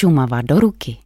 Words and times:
Šumava 0.00 0.42
do 0.42 0.60
ruky. 0.60 0.96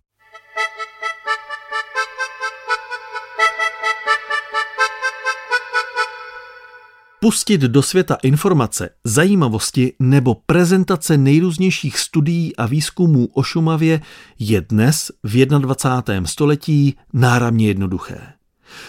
Pustit 7.21 7.61
do 7.61 7.83
světa 7.83 8.19
informace, 8.22 8.91
zajímavosti 9.04 9.93
nebo 9.99 10.35
prezentace 10.46 11.17
nejrůznějších 11.19 11.99
studií 11.99 12.57
a 12.57 12.67
výzkumů 12.67 13.27
o 13.27 13.43
Šumavě 13.43 14.01
je 14.38 14.61
dnes 14.61 15.11
v 15.22 15.47
21. 15.47 16.26
století 16.26 16.96
náramně 17.12 17.66
jednoduché. 17.66 18.43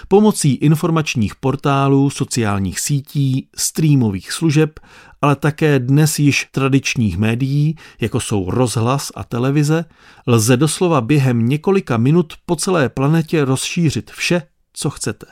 Pomocí 0.08 0.54
informačních 0.54 1.36
portálů, 1.36 2.10
sociálních 2.10 2.80
sítí, 2.80 3.48
streamových 3.56 4.32
služeb, 4.32 4.80
ale 5.22 5.36
také 5.36 5.80
dnes 5.80 6.20
již 6.20 6.48
tradičních 6.52 7.18
médií, 7.18 7.76
jako 8.02 8.20
jsou 8.20 8.52
rozhlas 8.52 9.12
a 9.16 9.24
televize, 9.24 9.86
lze 10.28 10.58
doslova 10.58 11.02
během 11.02 11.48
několika 11.48 11.98
minut 11.98 12.34
po 12.46 12.56
celé 12.56 12.90
planetě 12.90 13.46
rozšířit 13.46 14.12
vše, 14.12 14.42
co 14.74 14.90
chcete. 14.90 15.26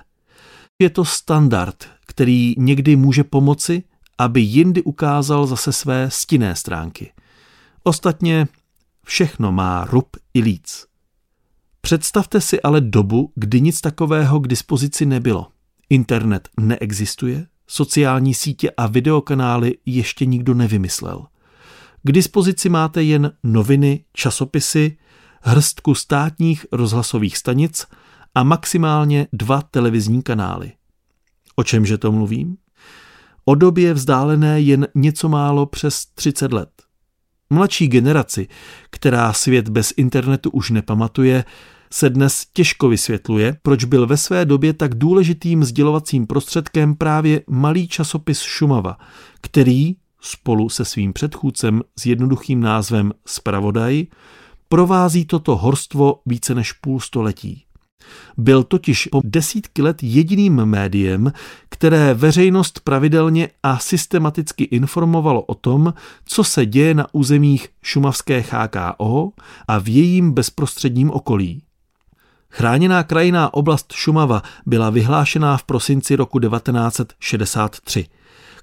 Je 0.82 0.90
to 0.90 1.06
standard, 1.06 1.88
který 2.06 2.56
někdy 2.58 2.96
může 2.96 3.24
pomoci, 3.24 3.84
aby 4.18 4.42
jindy 4.42 4.82
ukázal 4.82 5.48
zase 5.48 5.74
své 5.74 6.12
stinné 6.12 6.56
stránky. 6.56 7.12
Ostatně 7.84 8.48
všechno 9.06 9.52
má 9.52 9.86
rub 9.86 10.18
i 10.34 10.42
líc. 10.42 10.86
Představte 11.86 12.42
si 12.42 12.62
ale 12.62 12.82
dobu, 12.82 13.32
kdy 13.36 13.62
nic 13.62 13.82
takového 13.82 14.40
k 14.40 14.48
dispozici 14.48 15.06
nebylo. 15.06 15.48
Internet 15.90 16.50
neexistuje, 16.60 17.46
sociální 17.68 18.34
sítě 18.34 18.72
a 18.78 18.88
videokanály 18.88 19.78
ještě 19.86 20.26
nikdo 20.26 20.54
nevymyslel. 20.54 21.26
K 22.04 22.12
dispozici 22.12 22.70
máte 22.70 23.04
jen 23.04 23.32
noviny, 23.44 24.06
časopisy, 24.14 24.98
hrstku 25.42 25.96
státních 25.96 26.66
rozhlasových 26.72 27.38
stanic 27.38 27.88
a 28.36 28.44
maximálně 28.44 29.28
dva 29.34 29.62
televizní 29.62 30.22
kanály. 30.22 30.72
O 31.56 31.64
čemže 31.64 31.98
to 31.98 32.12
mluvím? 32.12 32.58
O 33.46 33.56
době 33.56 33.94
vzdálené 33.94 34.62
jen 34.62 34.88
něco 34.96 35.30
málo 35.30 35.66
přes 35.66 36.06
30 36.06 36.54
let. 36.54 36.70
Mladší 37.50 37.88
generaci, 37.88 38.48
která 38.90 39.34
svět 39.34 39.70
bez 39.70 39.94
internetu 39.98 40.50
už 40.50 40.70
nepamatuje, 40.70 41.46
se 41.94 42.10
dnes 42.10 42.46
těžko 42.54 42.90
vysvětluje, 42.90 43.58
proč 43.62 43.84
byl 43.84 44.08
ve 44.08 44.18
své 44.18 44.46
době 44.46 44.74
tak 44.74 44.96
důležitým 44.96 45.64
sdělovacím 45.64 46.28
prostředkem 46.28 46.96
právě 46.96 47.42
malý 47.50 47.88
časopis 47.88 48.42
Šumava, 48.42 48.98
který 49.42 49.96
spolu 50.22 50.70
se 50.70 50.86
svým 50.86 51.14
předchůdcem 51.14 51.82
s 52.00 52.06
jednoduchým 52.06 52.60
názvem 52.62 53.12
Spravodaj 53.26 54.06
provází 54.70 55.26
toto 55.26 55.56
horstvo 55.56 56.22
více 56.26 56.56
než 56.56 56.72
půl 56.72 57.00
století. 57.00 57.64
Byl 58.38 58.64
totiž 58.64 59.08
po 59.12 59.22
desítky 59.24 59.82
let 59.82 60.04
jediným 60.04 60.66
médiem, 60.66 61.34
které 61.70 62.14
veřejnost 62.14 62.80
pravidelně 62.80 63.50
a 63.64 63.80
systematicky 63.80 64.64
informovalo 64.64 65.42
o 65.42 65.56
tom, 65.56 65.94
co 66.26 66.44
se 66.44 66.66
děje 66.66 66.94
na 66.94 67.08
územích 67.12 67.68
šumavské 67.84 68.46
HKO 68.50 69.32
a 69.68 69.80
v 69.80 69.88
jejím 69.88 70.32
bezprostředním 70.32 71.12
okolí. 71.12 71.64
Chráněná 72.56 73.04
krajiná 73.04 73.54
oblast 73.54 73.94
Šumava 73.94 74.42
byla 74.66 74.90
vyhlášená 74.90 75.58
v 75.58 75.64
prosinci 75.64 76.16
roku 76.16 76.40
1963. 76.40 78.06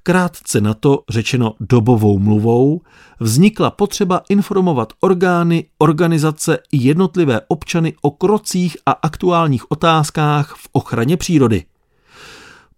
Krátce 0.03 0.61
na 0.61 0.75
to, 0.75 1.03
řečeno 1.09 1.55
dobovou 1.61 2.19
mluvou, 2.19 2.81
vznikla 3.21 3.71
potřeba 3.71 4.23
informovat 4.29 4.93
orgány, 5.01 5.65
organizace 5.79 6.59
i 6.73 6.77
jednotlivé 6.77 7.41
občany 7.49 7.95
o 8.03 8.11
krocích 8.11 8.77
a 8.87 8.91
aktuálních 8.91 9.71
otázkách 9.71 10.55
v 10.57 10.69
ochraně 10.73 11.17
přírody. 11.17 11.65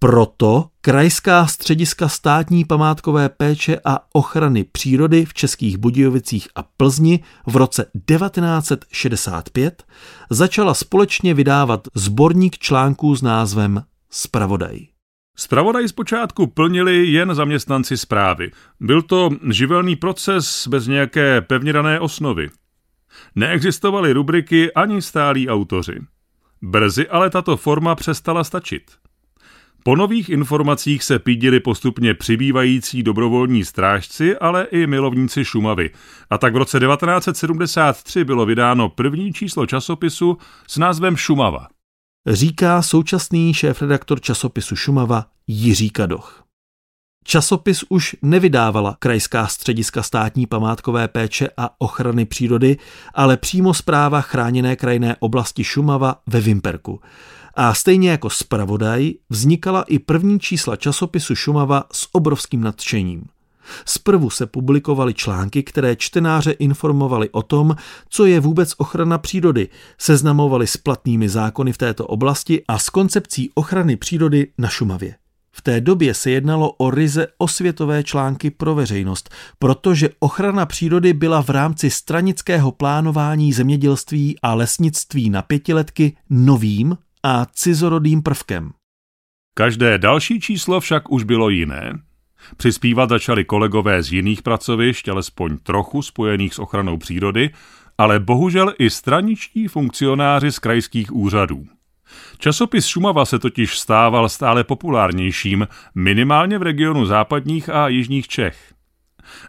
Proto 0.03 0.65
krajská 0.81 1.47
střediska 1.47 2.09
státní 2.09 2.65
památkové 2.65 3.29
péče 3.29 3.81
a 3.85 3.99
ochrany 4.13 4.65
přírody 4.65 5.25
v 5.25 5.35
Českých 5.35 5.77
Budějovicích 5.77 6.49
a 6.55 6.63
Plzni 6.63 7.25
v 7.47 7.57
roce 7.57 7.87
1965 8.07 9.85
začala 10.31 10.75
společně 10.75 11.35
vydávat 11.35 11.89
sborník 11.95 12.59
článků 12.59 13.17
s 13.17 13.23
názvem 13.23 13.83
Spravodaj. 14.11 14.79
Spravodaj 15.37 15.89
zpočátku 15.89 16.47
plnili 16.47 17.07
jen 17.07 17.35
zaměstnanci 17.35 17.97
zprávy. 17.97 18.51
Byl 18.81 19.03
to 19.03 19.31
živelný 19.51 19.97
proces 19.97 20.69
bez 20.69 20.87
nějaké 20.87 21.41
pevně 21.41 21.73
dané 21.73 22.01
osnovy. 22.01 22.51
Neexistovaly 23.35 24.13
rubriky 24.13 24.73
ani 24.73 25.03
stálí 25.03 25.49
autoři. 25.49 26.01
Brzy 26.63 27.09
ale 27.09 27.31
tato 27.31 27.57
forma 27.57 27.95
přestala 27.95 28.45
stačit. 28.45 29.03
Po 29.85 29.97
nových 29.97 30.29
informacích 30.29 31.05
se 31.05 31.19
pídili 31.19 31.61
postupně 31.61 32.15
přibývající 32.15 33.03
dobrovolní 33.03 33.65
strážci, 33.65 34.37
ale 34.39 34.65
i 34.65 34.87
milovníci 34.87 35.45
Šumavy. 35.45 35.91
A 36.31 36.39
tak 36.39 36.55
v 36.55 36.57
roce 36.57 36.81
1973 36.81 38.25
bylo 38.25 38.47
vydáno 38.47 38.89
první 38.89 39.33
číslo 39.33 39.67
časopisu 39.67 40.39
s 40.69 40.79
názvem 40.79 41.17
Šumava. 41.17 41.67
Říká 42.27 42.83
současný 42.83 43.55
šéf-redaktor 43.55 44.21
časopisu 44.21 44.77
Šumava 44.77 45.27
Jiří 45.47 45.91
Kadoch. 45.91 46.43
Časopis 47.25 47.85
už 47.89 48.17
nevydávala 48.23 48.97
Krajská 48.99 49.47
střediska 49.47 50.03
státní 50.03 50.47
památkové 50.47 51.09
péče 51.09 51.49
a 51.57 51.71
ochrany 51.79 52.25
přírody, 52.25 52.77
ale 53.15 53.37
přímo 53.37 53.75
zpráva 53.75 54.21
chráněné 54.21 54.77
krajinné 54.77 55.17
oblasti 55.21 55.65
Šumava 55.65 56.17
ve 56.27 56.41
Vimperku. 56.41 57.01
A 57.55 57.75
stejně 57.75 58.11
jako 58.11 58.31
zpravodaj 58.31 59.13
vznikala 59.31 59.83
i 59.83 59.99
první 59.99 60.41
čísla 60.41 60.77
časopisu 60.77 61.35
Šumava 61.35 61.85
s 61.93 62.09
obrovským 62.13 62.61
nadšením. 62.61 63.25
Zprvu 63.85 64.31
se 64.31 64.47
publikovaly 64.47 65.15
články, 65.15 65.63
které 65.63 65.97
čtenáře 65.97 66.51
informovaly 66.51 67.31
o 67.31 67.43
tom, 67.43 67.77
co 68.09 68.27
je 68.27 68.41
vůbec 68.41 68.75
ochrana 68.77 69.19
přírody, 69.19 69.69
seznamovali 69.99 70.67
s 70.67 70.77
platnými 70.77 71.29
zákony 71.29 71.73
v 71.73 71.79
této 71.79 72.07
oblasti 72.07 72.63
a 72.69 72.79
s 72.79 72.91
koncepcí 72.91 73.51
ochrany 73.55 73.97
přírody 73.97 74.47
na 74.59 74.69
Šumavě. 74.69 75.15
V 75.55 75.63
té 75.63 75.81
době 75.81 76.15
se 76.15 76.31
jednalo 76.31 76.73
o 76.73 76.91
ryze 76.91 77.27
osvětové 77.39 78.05
články 78.05 78.51
pro 78.51 78.75
veřejnost, 78.75 79.31
protože 79.59 80.11
ochrana 80.19 80.67
přírody 80.67 81.13
byla 81.13 81.43
v 81.43 81.49
rámci 81.49 81.91
stranického 81.91 82.73
plánování 82.73 83.53
zemědělství 83.53 84.39
a 84.43 84.55
lesnictví 84.55 85.31
na 85.31 85.43
pětiletky 85.43 86.17
novým 86.31 86.97
a 87.25 87.47
cizorodým 87.47 88.23
prvkem. 88.23 88.71
Každé 89.55 89.99
další 89.99 90.41
číslo 90.41 90.81
však 90.81 91.13
už 91.13 91.25
bylo 91.25 91.49
jiné. 91.49 91.93
Přispívat 92.57 93.09
začali 93.09 93.45
kolegové 93.45 94.03
z 94.03 94.13
jiných 94.13 94.43
pracovišť, 94.43 95.09
alespoň 95.09 95.59
trochu 95.59 96.03
spojených 96.03 96.55
s 96.55 96.59
ochranou 96.59 96.97
přírody, 96.97 97.51
ale 97.99 98.21
bohužel 98.21 98.75
i 98.79 98.91
straničtí 98.91 99.69
funkcionáři 99.69 100.53
z 100.53 100.59
krajských 100.59 101.13
úřadů. 101.13 101.67
Časopis 102.39 102.87
Šumava 102.87 103.25
se 103.25 103.39
totiž 103.39 103.79
stával 103.79 104.29
stále 104.29 104.65
populárnějším, 104.65 105.69
minimálně 105.95 106.59
v 106.59 106.63
regionu 106.63 107.07
západních 107.07 107.69
a 107.69 107.89
jižních 107.89 108.29
Čech. 108.29 108.72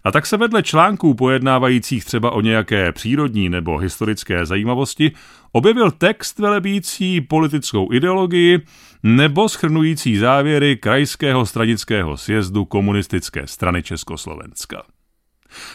A 0.03 0.11
tak 0.11 0.25
se 0.25 0.37
vedle 0.37 0.63
článků 0.63 1.13
pojednávajících 1.13 2.05
třeba 2.05 2.31
o 2.31 2.41
nějaké 2.41 2.91
přírodní 2.91 3.49
nebo 3.49 3.77
historické 3.77 4.45
zajímavosti 4.45 5.11
objevil 5.51 5.91
text 5.91 6.39
velebící 6.39 7.21
politickou 7.21 7.93
ideologii 7.93 8.61
nebo 9.03 9.49
schrnující 9.49 10.17
závěry 10.17 10.75
Krajského 10.75 11.45
stranického 11.45 12.17
sjezdu 12.17 12.65
komunistické 12.65 13.47
strany 13.47 13.83
Československa. 13.83 14.83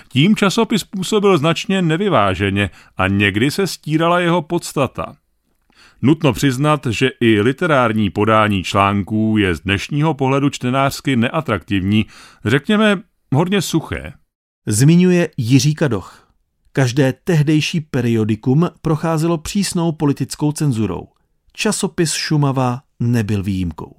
Tím 0.09 0.37
časopis 0.37 0.85
působil 0.85 1.39
značně 1.39 1.83
nevyváženě 1.83 2.71
a 2.97 3.09
někdy 3.09 3.51
se 3.51 3.67
stírala 3.67 4.21
jeho 4.21 4.43
podstata. 4.43 5.17
Nutno 6.03 6.33
přiznat, 6.33 6.87
že 6.91 7.11
i 7.21 7.41
literární 7.41 8.11
podání 8.11 8.63
článků 8.63 9.37
je 9.39 9.55
z 9.55 9.61
dnešního 9.61 10.15
pohledu 10.15 10.51
čtenářsky 10.51 11.17
neatraktivní, 11.17 12.07
řekněme 12.45 13.03
hodně 13.35 13.63
suché. 13.63 14.13
Zmiňuje 14.67 15.31
Jiří 15.37 15.75
Kadoch. 15.75 16.29
Každé 16.73 17.15
tehdejší 17.25 17.81
periodikum 17.81 18.69
procházelo 18.83 19.39
přísnou 19.39 19.93
politickou 19.93 20.53
cenzurou. 20.53 21.09
Časopis 21.53 22.13
Šumava 22.13 22.83
nebyl 23.01 23.43
výjimkou. 23.43 23.97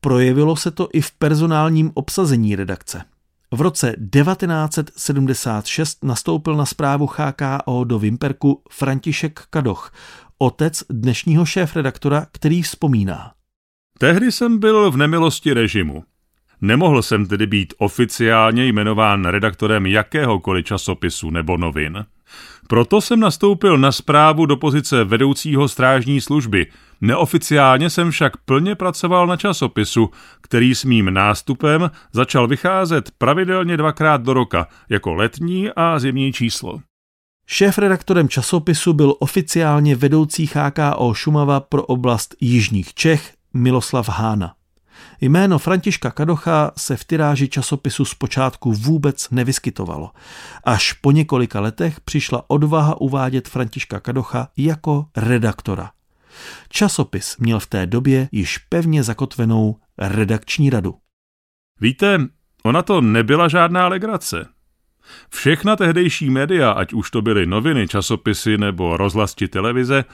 Projevilo 0.00 0.56
se 0.56 0.70
to 0.70 0.88
i 0.92 1.00
v 1.00 1.10
personálním 1.10 1.90
obsazení 1.94 2.56
redakce. 2.56 3.04
V 3.52 3.60
roce 3.60 3.96
1976 4.10 6.04
nastoupil 6.04 6.56
na 6.56 6.66
zprávu 6.66 7.06
HKO 7.06 7.84
do 7.84 7.98
Vimperku 7.98 8.62
František 8.70 9.40
Kadoch, 9.50 9.92
otec 10.38 10.82
dnešního 10.90 11.46
šéf-redaktora, 11.46 12.26
který 12.32 12.62
vzpomíná. 12.62 13.32
Tehdy 13.98 14.32
jsem 14.32 14.58
byl 14.58 14.90
v 14.90 14.96
nemilosti 14.96 15.52
režimu. 15.52 16.04
Nemohl 16.64 17.02
jsem 17.02 17.26
tedy 17.26 17.46
být 17.46 17.74
oficiálně 17.78 18.66
jmenován 18.66 19.24
redaktorem 19.24 19.86
jakéhokoliv 19.86 20.66
časopisu 20.66 21.30
nebo 21.30 21.56
novin. 21.56 22.04
Proto 22.68 23.00
jsem 23.00 23.20
nastoupil 23.20 23.78
na 23.78 23.92
zprávu 23.92 24.46
do 24.46 24.56
pozice 24.56 25.04
vedoucího 25.04 25.68
strážní 25.68 26.20
služby. 26.20 26.66
Neoficiálně 27.00 27.90
jsem 27.90 28.10
však 28.10 28.36
plně 28.36 28.74
pracoval 28.74 29.26
na 29.26 29.36
časopisu, 29.36 30.10
který 30.40 30.74
s 30.74 30.84
mým 30.84 31.14
nástupem 31.14 31.90
začal 32.12 32.48
vycházet 32.48 33.10
pravidelně 33.18 33.76
dvakrát 33.76 34.22
do 34.22 34.34
roka, 34.34 34.66
jako 34.88 35.14
letní 35.14 35.70
a 35.76 35.98
zimní 35.98 36.32
číslo. 36.32 36.80
Šéf-redaktorem 37.46 38.28
časopisu 38.28 38.92
byl 38.92 39.14
oficiálně 39.18 39.96
vedoucí 39.96 40.50
HKO 40.54 41.14
Šumava 41.14 41.60
pro 41.60 41.82
oblast 41.82 42.34
Jižních 42.40 42.94
Čech 42.94 43.32
Miloslav 43.54 44.08
Hána. 44.08 44.54
Jméno 45.20 45.58
Františka 45.58 46.10
Kadocha 46.10 46.70
se 46.76 46.96
v 46.96 47.04
tyráži 47.04 47.48
časopisu 47.48 48.04
zpočátku 48.04 48.72
vůbec 48.72 49.30
nevyskytovalo. 49.30 50.10
Až 50.64 50.92
po 50.92 51.10
několika 51.10 51.60
letech 51.60 52.00
přišla 52.00 52.44
odvaha 52.50 53.00
uvádět 53.00 53.48
Františka 53.48 54.00
Kadocha 54.00 54.48
jako 54.56 55.06
redaktora. 55.16 55.90
Časopis 56.68 57.36
měl 57.36 57.60
v 57.60 57.66
té 57.66 57.86
době 57.86 58.28
již 58.32 58.58
pevně 58.58 59.02
zakotvenou 59.02 59.76
redakční 59.98 60.70
radu. 60.70 60.94
Víte, 61.80 62.18
ona 62.62 62.82
to 62.82 63.00
nebyla 63.00 63.48
žádná 63.48 63.88
legrace. 63.88 64.46
Všechna 65.30 65.76
tehdejší 65.76 66.30
média, 66.30 66.70
ať 66.70 66.92
už 66.92 67.10
to 67.10 67.22
byly 67.22 67.46
noviny, 67.46 67.88
časopisy 67.88 68.58
nebo 68.58 68.96
rozhlas 68.96 69.34
či 69.34 69.48
televize, 69.48 70.04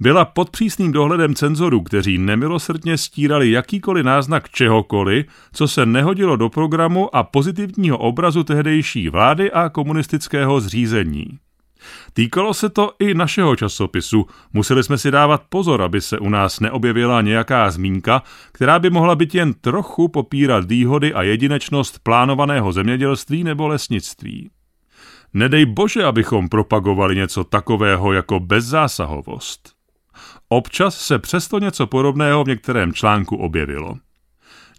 byla 0.00 0.24
pod 0.24 0.50
přísným 0.50 0.92
dohledem 0.92 1.34
cenzorů, 1.34 1.80
kteří 1.80 2.18
nemilosrdně 2.18 2.98
stírali 2.98 3.50
jakýkoliv 3.50 4.04
náznak 4.04 4.50
čehokoliv, 4.50 5.26
co 5.52 5.68
se 5.68 5.86
nehodilo 5.86 6.36
do 6.36 6.48
programu 6.48 7.16
a 7.16 7.22
pozitivního 7.22 7.98
obrazu 7.98 8.44
tehdejší 8.44 9.08
vlády 9.08 9.52
a 9.52 9.68
komunistického 9.68 10.60
zřízení. 10.60 11.38
Týkalo 12.12 12.54
se 12.54 12.68
to 12.68 12.92
i 12.98 13.14
našeho 13.14 13.56
časopisu. 13.56 14.26
Museli 14.52 14.82
jsme 14.82 14.98
si 14.98 15.10
dávat 15.10 15.42
pozor, 15.48 15.82
aby 15.82 16.00
se 16.00 16.18
u 16.18 16.28
nás 16.28 16.60
neobjevila 16.60 17.22
nějaká 17.22 17.70
zmínka, 17.70 18.22
která 18.52 18.78
by 18.78 18.90
mohla 18.90 19.14
být 19.14 19.34
jen 19.34 19.54
trochu 19.54 20.08
popírat 20.08 20.64
výhody 20.64 21.14
a 21.14 21.22
jedinečnost 21.22 21.98
plánovaného 22.02 22.72
zemědělství 22.72 23.44
nebo 23.44 23.68
lesnictví. 23.68 24.50
Nedej 25.34 25.66
bože, 25.66 26.04
abychom 26.04 26.48
propagovali 26.48 27.16
něco 27.16 27.44
takového 27.44 28.12
jako 28.12 28.40
bezzásahovost. 28.40 29.75
Občas 30.48 31.00
se 31.00 31.18
přesto 31.18 31.58
něco 31.58 31.86
podobného 31.86 32.44
v 32.44 32.48
některém 32.48 32.92
článku 32.92 33.36
objevilo. 33.36 33.94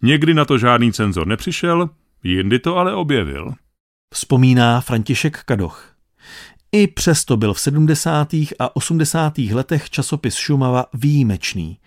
Někdy 0.02 0.34
na 0.34 0.46
to 0.46 0.58
žádný 0.58 0.94
cenzor 0.94 1.28
nepřišel, 1.28 1.90
jindy 2.24 2.60
to 2.60 2.78
ale 2.78 2.94
objevil. 2.94 3.54
Vzpomíná 4.14 4.82
František 4.82 5.44
Kadoch. 5.44 5.94
I 6.72 6.88
přesto 6.88 7.38
byl 7.38 7.54
v 7.54 7.60
70. 7.60 8.34
a 8.34 8.76
80. 8.76 9.38
letech 9.38 9.90
časopis 9.90 10.36
Šumava 10.36 10.86
výjimečný. 10.94 11.78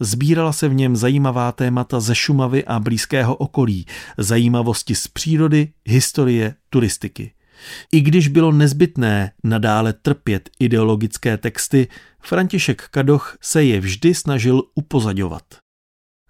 Zbírala 0.00 0.52
se 0.52 0.68
v 0.68 0.74
něm 0.74 0.96
zajímavá 0.96 1.52
témata 1.52 2.00
ze 2.00 2.14
Šumavy 2.14 2.64
a 2.64 2.80
blízkého 2.80 3.34
okolí, 3.34 3.86
zajímavosti 4.18 4.94
z 4.94 5.06
přírody, 5.08 5.72
historie, 5.86 6.54
turistiky. 6.70 7.32
I 7.92 8.00
když 8.00 8.28
bylo 8.28 8.52
nezbytné 8.52 9.32
nadále 9.44 9.92
trpět 9.92 10.50
ideologické 10.60 11.38
texty, 11.38 11.88
František 12.20 12.88
Kadoch 12.88 13.36
se 13.40 13.64
je 13.64 13.80
vždy 13.80 14.14
snažil 14.14 14.62
upozadovat. 14.74 15.42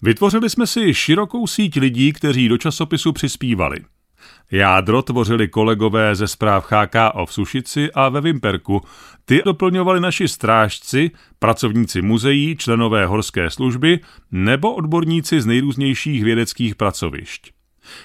Vytvořili 0.03 0.51
jsme 0.51 0.67
si 0.67 0.95
širokou 0.95 1.47
síť 1.47 1.77
lidí, 1.77 2.13
kteří 2.13 2.49
do 2.49 2.59
časopisu 2.59 3.13
přispívali. 3.13 3.77
Jádro 4.51 5.03
tvořili 5.03 5.49
kolegové 5.49 6.15
ze 6.17 6.29
zpráv 6.29 6.73
HKO 6.73 7.27
v 7.27 7.33
Sušici 7.33 7.93
a 7.93 8.09
ve 8.09 8.21
Vimperku. 8.21 8.81
Ty 9.25 9.43
doplňovali 9.45 10.01
naši 10.01 10.29
strážci, 10.29 11.11
pracovníci 11.39 12.03
muzeí, 12.03 12.57
členové 12.57 13.07
horské 13.07 13.51
služby 13.51 14.01
nebo 14.31 14.75
odborníci 14.75 15.41
z 15.41 15.47
nejrůznějších 15.47 16.25
vědeckých 16.25 16.75
pracovišť. 16.75 17.62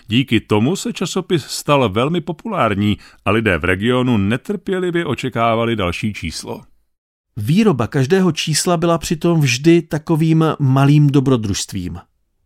Díky 0.08 0.40
tomu 0.40 0.76
se 0.76 0.94
časopis 0.94 1.44
stal 1.44 1.90
velmi 1.90 2.22
populární 2.22 2.98
a 3.26 3.32
lidé 3.32 3.58
v 3.58 3.64
regionu 3.64 4.18
netrpělivě 4.18 5.06
očekávali 5.06 5.76
další 5.76 6.14
číslo. 6.14 6.62
Výroba 7.38 7.88
každého 7.88 8.32
čísla 8.32 8.78
byla 8.78 8.98
přitom 8.98 9.42
vždy 9.42 9.82
takovým 9.82 10.46
malým 10.60 11.08
dobrodružstvím. 11.08 12.00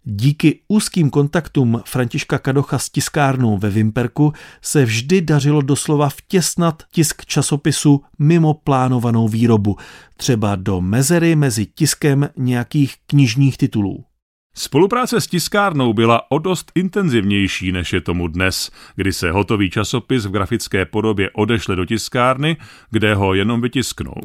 Díky 0.04 0.60
úzkým 0.68 1.10
kontaktům 1.10 1.82
Františka 1.86 2.40
Kadocha 2.40 2.80
s 2.80 2.90
tiskárnou 2.90 3.58
ve 3.58 3.70
Vimperku 3.70 4.34
se 4.62 4.86
vždy 4.86 5.22
dařilo 5.22 5.62
doslova 5.62 6.10
vtěsnat 6.10 6.84
tisk 6.92 7.26
časopisu 7.26 8.02
mimo 8.20 8.54
plánovanou 8.54 9.28
výrobu, 9.28 9.78
třeba 10.18 10.56
do 10.56 10.82
mezery 10.82 11.36
mezi 11.36 11.66
tiskem 11.66 12.30
nějakých 12.38 12.96
knižních 13.06 13.58
titulů. 13.58 14.06
Spolupráce 14.56 15.22
s 15.22 15.28
tiskárnou 15.28 15.94
byla 15.94 16.32
o 16.32 16.40
dost 16.40 16.72
intenzivnější, 16.76 17.72
než 17.72 17.94
je 17.94 18.02
tomu 18.02 18.28
dnes, 18.28 18.72
kdy 18.96 19.14
se 19.14 19.32
hotový 19.32 19.70
časopis 19.70 20.26
v 20.26 20.32
grafické 20.32 20.86
podobě 20.86 21.30
odešle 21.34 21.76
do 21.76 21.86
tiskárny, 21.86 22.58
kde 22.90 23.16
ho 23.16 23.34
jenom 23.34 23.62
vytisknou. 23.62 24.16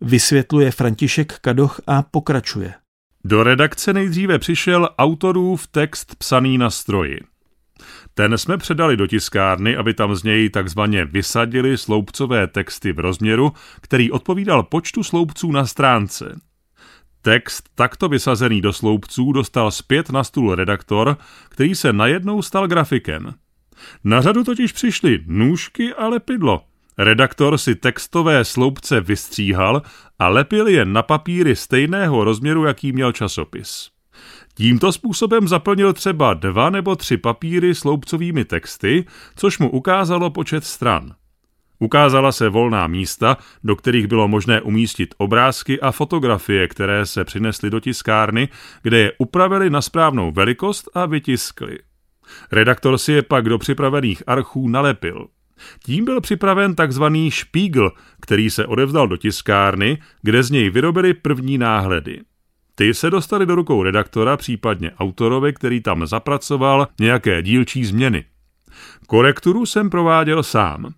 Vysvětluje 0.00 0.70
František 0.70 1.38
Kadoch 1.38 1.80
a 1.86 2.02
pokračuje. 2.02 2.74
Do 3.24 3.42
redakce 3.42 3.92
nejdříve 3.92 4.38
přišel 4.38 4.88
autorův 4.98 5.66
text 5.66 6.14
psaný 6.14 6.58
na 6.58 6.70
stroji. 6.70 7.20
Ten 8.14 8.38
jsme 8.38 8.56
předali 8.56 8.96
do 8.96 9.06
tiskárny, 9.06 9.76
aby 9.76 9.94
tam 9.94 10.14
z 10.14 10.22
něj 10.22 10.50
takzvaně 10.50 11.04
vysadili 11.04 11.78
sloupcové 11.78 12.46
texty 12.46 12.92
v 12.92 12.98
rozměru, 12.98 13.52
který 13.80 14.10
odpovídal 14.10 14.62
počtu 14.62 15.02
sloupců 15.02 15.52
na 15.52 15.66
stránce. 15.66 16.40
Text 17.22 17.68
takto 17.74 18.08
vysazený 18.08 18.60
do 18.60 18.72
sloupců 18.72 19.32
dostal 19.32 19.70
zpět 19.70 20.10
na 20.10 20.24
stůl 20.24 20.54
redaktor, 20.54 21.16
který 21.48 21.74
se 21.74 21.92
najednou 21.92 22.42
stal 22.42 22.68
grafikem. 22.68 23.34
Na 24.04 24.20
řadu 24.20 24.44
totiž 24.44 24.72
přišly 24.72 25.24
nůžky 25.26 25.94
a 25.94 26.08
lepidlo. 26.08 26.62
Redaktor 26.98 27.58
si 27.58 27.74
textové 27.74 28.44
sloupce 28.44 29.00
vystříhal 29.00 29.82
a 30.18 30.28
lepil 30.28 30.68
je 30.68 30.84
na 30.84 31.02
papíry 31.02 31.56
stejného 31.56 32.24
rozměru, 32.24 32.64
jaký 32.64 32.92
měl 32.92 33.12
časopis. 33.12 33.90
Tímto 34.54 34.92
způsobem 34.92 35.48
zaplnil 35.48 35.92
třeba 35.92 36.34
dva 36.34 36.70
nebo 36.70 36.96
tři 36.96 37.16
papíry 37.16 37.74
sloupcovými 37.74 38.44
texty, 38.44 39.04
což 39.36 39.58
mu 39.58 39.70
ukázalo 39.70 40.30
počet 40.30 40.64
stran. 40.64 41.14
Ukázala 41.82 42.32
se 42.32 42.48
volná 42.48 42.86
místa, 42.86 43.36
do 43.64 43.76
kterých 43.76 44.06
bylo 44.06 44.28
možné 44.28 44.60
umístit 44.60 45.14
obrázky 45.18 45.80
a 45.80 45.92
fotografie, 45.92 46.68
které 46.68 47.06
se 47.06 47.24
přinesly 47.24 47.70
do 47.70 47.80
tiskárny, 47.80 48.48
kde 48.82 48.98
je 48.98 49.12
upravili 49.18 49.70
na 49.70 49.82
správnou 49.82 50.32
velikost 50.32 50.88
a 50.94 51.06
vytiskli. 51.06 51.78
Redaktor 52.52 52.98
si 52.98 53.12
je 53.12 53.22
pak 53.22 53.44
do 53.44 53.58
připravených 53.58 54.22
archů 54.26 54.68
nalepil. 54.68 55.26
Tím 55.84 56.04
byl 56.04 56.20
připraven 56.20 56.74
takzvaný 56.74 57.30
špígl, 57.30 57.92
který 58.20 58.50
se 58.50 58.66
odevzdal 58.66 59.08
do 59.08 59.16
tiskárny, 59.16 59.98
kde 60.22 60.42
z 60.42 60.50
něj 60.50 60.70
vyrobili 60.70 61.14
první 61.14 61.58
náhledy. 61.58 62.20
Ty 62.74 62.94
se 62.94 63.10
dostali 63.10 63.46
do 63.46 63.54
rukou 63.54 63.82
redaktora, 63.82 64.36
případně 64.36 64.90
autorovi, 64.90 65.52
který 65.52 65.80
tam 65.80 66.06
zapracoval 66.06 66.88
nějaké 67.00 67.42
dílčí 67.42 67.84
změny. 67.84 68.24
Korekturu 69.06 69.66
jsem 69.66 69.90
prováděl 69.90 70.42
sám. 70.42 70.94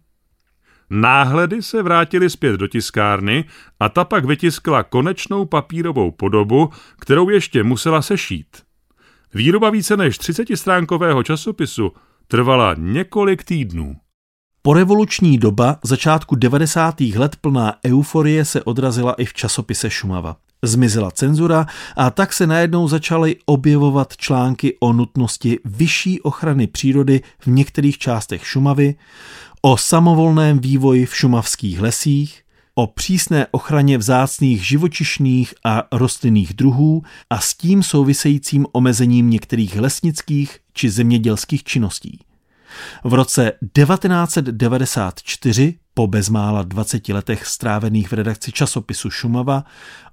Náhledy 0.95 1.63
se 1.63 1.83
vrátily 1.83 2.31
zpět 2.31 2.57
do 2.57 2.69
tiskárny 2.69 3.45
a 3.81 3.89
ta 3.89 4.05
pak 4.05 4.25
vytiskla 4.25 4.83
konečnou 4.83 5.45
papírovou 5.45 6.11
podobu, 6.11 6.71
kterou 6.99 7.29
ještě 7.29 7.63
musela 7.63 8.03
sešít. 8.03 8.47
Výroba 9.35 9.71
více 9.71 9.97
než 9.97 10.19
30 10.19 10.49
stránkového 10.55 11.23
časopisu 11.23 11.93
trvala 12.27 12.75
několik 12.79 13.45
týdnů. 13.45 13.97
Porevoluční 14.63 15.39
doba 15.39 15.79
začátku 15.85 16.35
90. 16.35 17.01
let 17.01 17.37
plná 17.41 17.75
euforie 17.87 18.45
se 18.45 18.63
odrazila 18.63 19.13
i 19.13 19.25
v 19.25 19.35
časopise 19.35 19.91
Šumava. 19.91 20.37
Zmizela 20.65 21.11
cenzura 21.11 21.67
a 21.97 22.11
tak 22.11 22.33
se 22.33 22.47
najednou 22.47 22.89
začaly 22.89 23.37
objevovat 23.47 24.17
články 24.17 24.77
o 24.81 24.93
nutnosti 24.93 25.59
vyšší 25.65 26.21
ochrany 26.21 26.67
přírody 26.67 27.21
v 27.39 27.47
některých 27.47 27.99
částech 27.99 28.47
Šumavy, 28.47 28.95
o 29.63 29.77
samovolném 29.77 30.59
vývoji 30.59 31.07
v 31.07 31.17
šumavských 31.17 31.81
lesích, 31.81 32.43
o 32.75 32.87
přísné 32.87 33.47
ochraně 33.51 33.99
vzácných 33.99 34.67
živočišných 34.67 35.55
a 35.65 35.83
rostlinných 35.93 36.55
druhů 36.55 37.03
a 37.31 37.41
s 37.41 37.55
tím 37.55 37.83
souvisejícím 37.83 38.67
omezením 38.73 39.31
některých 39.31 39.77
lesnických 39.77 40.59
či 40.73 40.91
zemědělských 40.91 41.65
činností. 41.65 42.19
V 43.05 43.15
roce 43.15 43.53
1994, 43.77 45.75
po 45.95 46.07
bezmála 46.07 46.63
20 46.63 47.09
letech 47.09 47.47
strávených 47.47 48.09
v 48.09 48.13
redakci 48.13 48.53
časopisu 48.53 49.11
Šumava, 49.11 49.65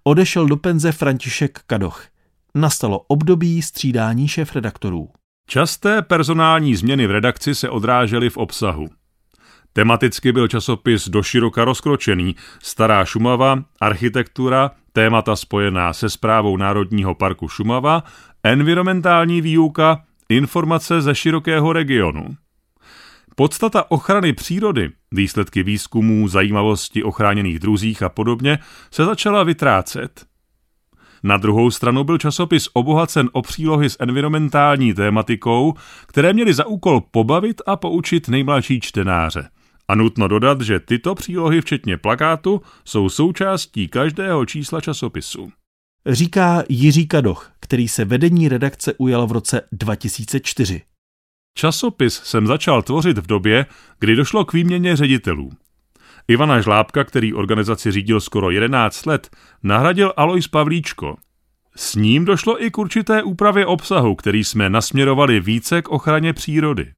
odešel 0.03 0.47
do 0.47 0.57
penze 0.57 0.91
František 0.91 1.59
Kadoch. 1.67 2.05
Nastalo 2.55 2.99
období 3.07 3.61
střídání 3.61 4.27
šéf-redaktorů. 4.27 5.09
Časté 5.47 6.01
personální 6.01 6.75
změny 6.75 7.07
v 7.07 7.11
redakci 7.11 7.55
se 7.55 7.69
odrážely 7.69 8.29
v 8.29 8.37
obsahu. 8.37 8.87
Tematicky 9.73 10.31
byl 10.31 10.47
časopis 10.47 11.09
doširoka 11.09 11.65
rozkročený. 11.65 12.35
Stará 12.63 13.05
Šumava, 13.05 13.63
architektura, 13.81 14.71
témata 14.93 15.35
spojená 15.35 15.93
se 15.93 16.09
zprávou 16.09 16.57
Národního 16.57 17.15
parku 17.15 17.47
Šumava, 17.47 18.03
environmentální 18.43 19.41
výuka, 19.41 20.03
informace 20.29 21.01
ze 21.01 21.15
širokého 21.15 21.73
regionu. 21.73 22.35
Podstata 23.39 23.91
ochrany 23.91 24.33
přírody, 24.33 24.89
výsledky 25.11 25.63
výzkumů, 25.63 26.27
zajímavosti 26.27 27.03
o 27.03 27.11
chráněných 27.11 27.59
druzích 27.59 28.03
a 28.03 28.09
podobně 28.09 28.59
se 28.91 29.05
začala 29.05 29.43
vytrácet. 29.43 30.25
Na 31.23 31.37
druhou 31.37 31.71
stranu 31.71 32.03
byl 32.03 32.17
časopis 32.17 32.69
obohacen 32.73 33.29
o 33.31 33.41
přílohy 33.41 33.89
s 33.89 33.97
environmentální 33.99 34.93
tématikou, 34.93 35.73
které 36.07 36.33
měly 36.33 36.53
za 36.53 36.65
úkol 36.65 37.01
pobavit 37.11 37.61
a 37.65 37.75
poučit 37.75 38.27
nejmladší 38.27 38.79
čtenáře. 38.79 39.49
A 39.87 39.95
nutno 39.95 40.27
dodat, 40.27 40.61
že 40.61 40.79
tyto 40.79 41.15
přílohy, 41.15 41.61
včetně 41.61 41.97
plakátu, 41.97 42.61
jsou 42.85 43.09
součástí 43.09 43.87
každého 43.87 44.45
čísla 44.45 44.81
časopisu. 44.81 45.51
Říká 46.05 46.63
Jiří 46.69 47.07
Kadoch, 47.07 47.51
který 47.59 47.87
se 47.87 48.05
vedení 48.05 48.49
redakce 48.49 48.93
ujal 48.93 49.27
v 49.27 49.31
roce 49.31 49.61
2004. 49.71 50.81
Časopis 51.59 52.21
jsem 52.23 52.47
začal 52.47 52.81
tvořit 52.81 53.17
v 53.17 53.27
době, 53.27 53.65
kdy 53.99 54.15
došlo 54.15 54.45
k 54.45 54.53
výměně 54.53 54.95
ředitelů. 54.95 55.51
Ivana 56.27 56.61
Žlábka, 56.61 57.03
který 57.03 57.33
organizaci 57.33 57.91
řídil 57.91 58.21
skoro 58.21 58.51
11 58.51 59.05
let, 59.05 59.29
nahradil 59.63 60.13
Alois 60.17 60.47
Pavlíčko. 60.47 61.17
S 61.75 61.95
ním 61.95 62.25
došlo 62.25 62.63
i 62.63 62.71
k 62.71 62.77
určité 62.77 63.23
úpravě 63.23 63.65
obsahu, 63.65 64.15
který 64.15 64.43
jsme 64.43 64.69
nasměrovali 64.69 65.39
více 65.39 65.81
k 65.81 65.89
ochraně 65.89 66.33
přírody. 66.33 66.91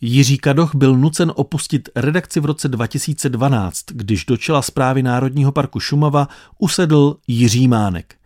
Jiří 0.00 0.38
Kadoch 0.38 0.74
byl 0.74 0.96
nucen 0.96 1.32
opustit 1.34 1.88
redakci 1.96 2.40
v 2.40 2.44
roce 2.44 2.68
2012, 2.68 3.84
když 3.92 4.24
do 4.24 4.36
čela 4.36 4.62
zprávy 4.62 5.02
Národního 5.02 5.52
parku 5.52 5.80
Šumava 5.80 6.28
usedl 6.58 7.16
Jiří 7.26 7.68
Mánek. 7.68 8.17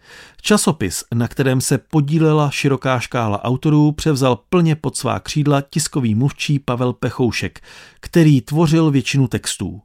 Časopis, 0.45 1.05
na 1.15 1.29
kterém 1.29 1.61
se 1.61 1.79
podílela 1.79 2.51
široká 2.51 3.01
škála 3.01 3.45
autorů, 3.45 3.93
převzal 3.93 4.37
plně 4.37 4.77
pod 4.77 4.97
svá 4.97 5.21
křídla 5.21 5.61
tiskový 5.61 6.15
mluvčí 6.15 6.59
Pavel 6.59 6.93
Pechoušek, 6.93 7.61
který 8.01 8.41
tvořil 8.41 8.91
většinu 8.91 9.29
textů. 9.29 9.83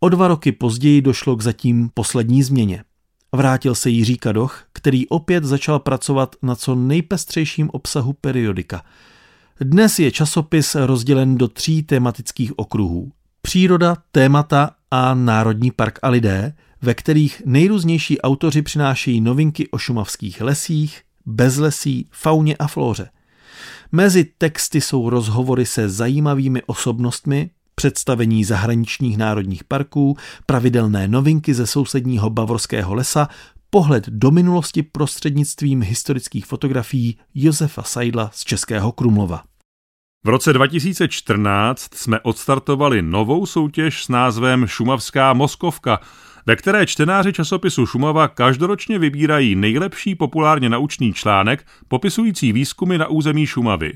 O 0.00 0.08
dva 0.08 0.28
roky 0.28 0.52
později 0.52 1.02
došlo 1.02 1.36
k 1.36 1.42
zatím 1.42 1.90
poslední 1.94 2.42
změně. 2.42 2.84
Vrátil 3.32 3.74
se 3.74 3.90
Jiří 3.90 4.16
Kadoch, 4.16 4.64
který 4.72 5.08
opět 5.08 5.44
začal 5.44 5.78
pracovat 5.78 6.36
na 6.42 6.54
co 6.54 6.74
nejpestřejším 6.74 7.70
obsahu 7.72 8.12
periodika. 8.12 8.82
Dnes 9.60 9.98
je 9.98 10.10
časopis 10.10 10.74
rozdělen 10.74 11.38
do 11.38 11.48
tří 11.48 11.82
tematických 11.82 12.58
okruhů. 12.58 13.12
Příroda, 13.42 13.96
témata 14.12 14.70
a 14.90 15.14
Národní 15.14 15.70
park 15.70 15.98
a 16.02 16.08
lidé, 16.08 16.54
ve 16.82 16.94
kterých 16.94 17.42
nejrůznější 17.46 18.20
autoři 18.20 18.62
přinášejí 18.62 19.20
novinky 19.20 19.68
o 19.68 19.78
šumavských 19.78 20.40
lesích, 20.40 21.02
bezlesí, 21.26 22.08
fauně 22.10 22.56
a 22.56 22.66
flóře. 22.66 23.08
Mezi 23.92 24.24
texty 24.38 24.80
jsou 24.80 25.10
rozhovory 25.10 25.66
se 25.66 25.88
zajímavými 25.88 26.62
osobnostmi, 26.66 27.50
představení 27.74 28.44
zahraničních 28.44 29.18
národních 29.18 29.64
parků, 29.64 30.16
pravidelné 30.46 31.08
novinky 31.08 31.54
ze 31.54 31.66
sousedního 31.66 32.30
Bavorského 32.30 32.94
lesa, 32.94 33.28
pohled 33.70 34.08
do 34.08 34.30
minulosti 34.30 34.82
prostřednictvím 34.82 35.82
historických 35.82 36.46
fotografií 36.46 37.18
Josefa 37.34 37.82
Sajdla 37.82 38.30
z 38.32 38.44
Českého 38.44 38.92
Krumlova. 38.92 39.42
V 40.24 40.28
roce 40.28 40.52
2014 40.52 41.94
jsme 41.94 42.20
odstartovali 42.20 43.02
novou 43.02 43.46
soutěž 43.46 44.04
s 44.04 44.08
názvem 44.08 44.66
Šumavská 44.66 45.32
Moskovka, 45.32 46.00
ve 46.46 46.56
které 46.56 46.86
čtenáři 46.86 47.32
časopisu 47.32 47.86
Šumava 47.86 48.28
každoročně 48.28 48.98
vybírají 48.98 49.54
nejlepší 49.54 50.14
populárně 50.14 50.68
naučný 50.68 51.12
článek 51.12 51.66
popisující 51.88 52.52
výzkumy 52.52 52.98
na 52.98 53.06
území 53.06 53.46
Šumavy. 53.46 53.92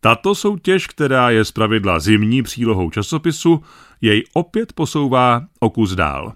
Tato 0.00 0.34
soutěž, 0.34 0.86
která 0.86 1.30
je 1.30 1.44
zpravidla 1.44 1.98
zimní 1.98 2.42
přílohou 2.42 2.90
časopisu, 2.90 3.62
jej 4.00 4.24
opět 4.32 4.72
posouvá 4.72 5.46
o 5.60 5.70
kus 5.70 5.94
dál. 5.94 6.32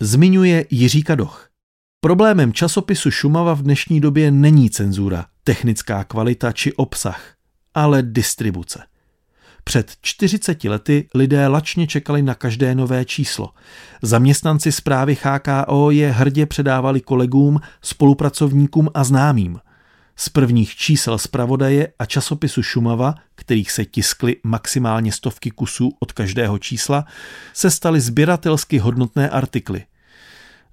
Zmiňuje 0.00 0.66
Jiří 0.70 1.02
Kadoch. 1.02 1.48
Problémem 2.00 2.52
časopisu 2.52 3.10
Šumava 3.10 3.54
v 3.54 3.62
dnešní 3.62 4.00
době 4.00 4.30
není 4.30 4.70
cenzura, 4.70 5.26
technická 5.44 6.04
kvalita 6.04 6.52
či 6.52 6.72
obsah, 6.72 7.34
ale 7.74 8.02
distribuce. 8.02 8.82
Před 9.68 9.92
40 10.02 10.64
lety 10.64 11.08
lidé 11.14 11.46
lačně 11.46 11.86
čekali 11.86 12.22
na 12.22 12.34
každé 12.34 12.74
nové 12.74 13.04
číslo. 13.04 13.50
Zaměstnanci 14.02 14.72
zprávy 14.72 15.16
HKO 15.22 15.90
je 15.90 16.12
hrdě 16.12 16.46
předávali 16.46 17.00
kolegům, 17.00 17.60
spolupracovníkům 17.82 18.88
a 18.94 19.04
známým. 19.04 19.60
Z 20.16 20.28
prvních 20.28 20.76
čísel 20.76 21.18
zpravodaje 21.18 21.88
a 21.98 22.06
časopisu 22.06 22.62
Šumava, 22.62 23.14
kterých 23.34 23.70
se 23.70 23.84
tiskly 23.84 24.36
maximálně 24.44 25.12
stovky 25.12 25.50
kusů 25.50 25.92
od 26.00 26.12
každého 26.12 26.58
čísla, 26.58 27.04
se 27.52 27.70
staly 27.70 28.00
sběratelsky 28.00 28.78
hodnotné 28.78 29.30
artikly. 29.30 29.84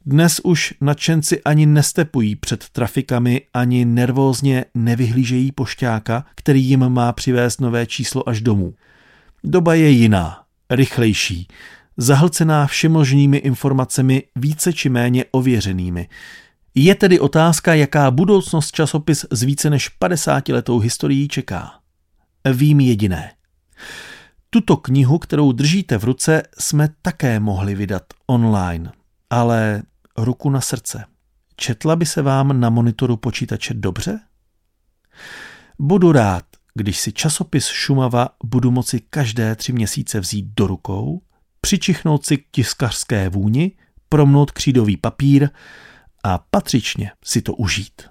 Dnes 0.05 0.39
už 0.43 0.73
nadšenci 0.81 1.43
ani 1.43 1.65
nestepují 1.65 2.35
před 2.35 2.69
trafikami, 2.69 3.41
ani 3.53 3.85
nervózně 3.85 4.65
nevyhlížejí 4.73 5.51
pošťáka, 5.51 6.25
který 6.35 6.63
jim 6.63 6.89
má 6.89 7.11
přivést 7.13 7.61
nové 7.61 7.85
číslo 7.85 8.29
až 8.29 8.41
domů. 8.41 8.73
Doba 9.43 9.73
je 9.73 9.89
jiná, 9.89 10.43
rychlejší, 10.69 11.47
zahlcená 11.97 12.67
všemožnými 12.67 13.37
informacemi 13.37 14.23
více 14.35 14.73
či 14.73 14.89
méně 14.89 15.25
ověřenými. 15.31 16.09
Je 16.75 16.95
tedy 16.95 17.19
otázka, 17.19 17.73
jaká 17.73 18.11
budoucnost 18.11 18.71
časopis 18.71 19.25
s 19.31 19.43
více 19.43 19.69
než 19.69 19.89
50 19.89 20.49
letou 20.49 20.79
historií 20.79 21.27
čeká. 21.27 21.71
Vím 22.53 22.79
jediné. 22.79 23.31
Tuto 24.49 24.77
knihu, 24.77 25.19
kterou 25.19 25.51
držíte 25.51 25.97
v 25.97 26.03
ruce, 26.03 26.43
jsme 26.59 26.89
také 27.01 27.39
mohli 27.39 27.75
vydat 27.75 28.03
online, 28.27 28.91
ale 29.29 29.83
ruku 30.17 30.49
na 30.49 30.61
srdce. 30.61 31.05
Četla 31.55 31.95
by 31.95 32.05
se 32.05 32.21
vám 32.21 32.59
na 32.59 32.69
monitoru 32.69 33.17
počítače 33.17 33.73
dobře? 33.73 34.19
Budu 35.79 36.11
rád, 36.11 36.45
když 36.73 36.99
si 36.99 37.11
časopis 37.11 37.67
Šumava 37.67 38.29
budu 38.43 38.71
moci 38.71 38.99
každé 39.09 39.55
tři 39.55 39.73
měsíce 39.73 40.19
vzít 40.19 40.45
do 40.57 40.67
rukou, 40.67 41.21
přičichnout 41.61 42.25
si 42.25 42.37
k 42.37 42.51
tiskařské 42.51 43.29
vůni, 43.29 43.71
promnout 44.09 44.51
křídový 44.51 44.97
papír 44.97 45.49
a 46.23 46.37
patřičně 46.37 47.11
si 47.25 47.41
to 47.41 47.53
užít. 47.53 48.01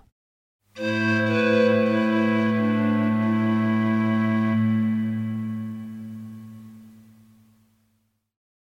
thank 0.74 1.16
you 1.16 1.21